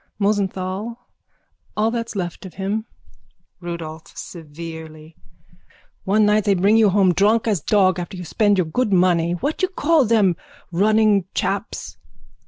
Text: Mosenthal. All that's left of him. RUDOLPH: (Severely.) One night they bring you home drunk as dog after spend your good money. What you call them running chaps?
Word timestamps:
Mosenthal. 0.17 0.97
All 1.77 1.91
that's 1.91 2.15
left 2.15 2.43
of 2.47 2.55
him. 2.55 2.85
RUDOLPH: 3.61 4.17
(Severely.) 4.17 5.15
One 6.05 6.25
night 6.25 6.45
they 6.45 6.55
bring 6.55 6.75
you 6.75 6.89
home 6.89 7.13
drunk 7.13 7.47
as 7.47 7.61
dog 7.61 7.99
after 7.99 8.17
spend 8.25 8.57
your 8.57 8.65
good 8.65 8.91
money. 8.91 9.33
What 9.33 9.61
you 9.61 9.67
call 9.67 10.05
them 10.05 10.37
running 10.71 11.25
chaps? 11.35 11.97